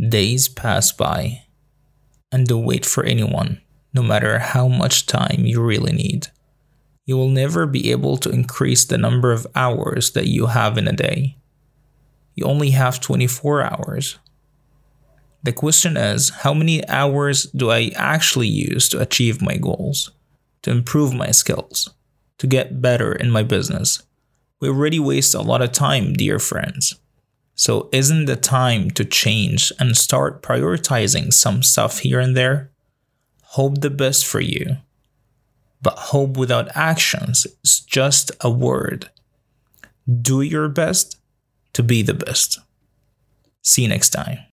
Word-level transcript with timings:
Days 0.00 0.48
pass 0.48 0.92
by, 0.92 1.42
and 2.30 2.46
don't 2.46 2.64
wait 2.64 2.86
for 2.86 3.02
anyone, 3.02 3.60
no 3.92 4.00
matter 4.00 4.38
how 4.38 4.68
much 4.68 5.06
time 5.06 5.40
you 5.44 5.60
really 5.60 5.92
need. 5.92 6.28
You 7.04 7.16
will 7.16 7.28
never 7.28 7.66
be 7.66 7.90
able 7.90 8.16
to 8.18 8.30
increase 8.30 8.84
the 8.84 8.96
number 8.96 9.32
of 9.32 9.46
hours 9.56 10.12
that 10.12 10.28
you 10.28 10.46
have 10.46 10.78
in 10.78 10.86
a 10.86 10.92
day. 10.92 11.36
You 12.36 12.44
only 12.44 12.70
have 12.70 13.00
24 13.00 13.62
hours. 13.64 14.18
The 15.42 15.52
question 15.52 15.96
is 15.96 16.30
how 16.30 16.54
many 16.54 16.86
hours 16.88 17.44
do 17.44 17.70
I 17.72 17.90
actually 17.96 18.46
use 18.46 18.88
to 18.90 19.00
achieve 19.00 19.42
my 19.42 19.56
goals, 19.56 20.12
to 20.62 20.70
improve 20.70 21.12
my 21.12 21.32
skills, 21.32 21.90
to 22.38 22.46
get 22.46 22.80
better 22.80 23.12
in 23.12 23.32
my 23.32 23.42
business? 23.42 24.02
We 24.60 24.68
already 24.68 25.00
waste 25.00 25.34
a 25.34 25.42
lot 25.42 25.62
of 25.62 25.72
time, 25.72 26.12
dear 26.12 26.38
friends. 26.38 26.94
So, 27.58 27.88
isn't 27.90 28.26
the 28.26 28.36
time 28.36 28.92
to 28.92 29.04
change 29.04 29.72
and 29.80 29.96
start 29.96 30.42
prioritizing 30.42 31.32
some 31.32 31.64
stuff 31.64 31.98
here 31.98 32.20
and 32.20 32.36
there? 32.36 32.70
Hope 33.42 33.80
the 33.80 33.90
best 33.90 34.24
for 34.24 34.40
you. 34.40 34.76
But 35.82 35.98
hope 35.98 36.36
without 36.36 36.68
actions 36.76 37.48
is 37.64 37.80
just 37.80 38.30
a 38.42 38.48
word. 38.48 39.10
Do 40.22 40.40
your 40.40 40.68
best 40.68 41.18
to 41.72 41.82
be 41.82 42.00
the 42.00 42.14
best. 42.14 42.60
See 43.62 43.82
you 43.82 43.88
next 43.88 44.10
time. 44.10 44.38